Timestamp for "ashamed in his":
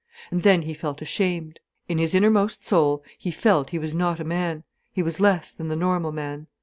1.03-2.15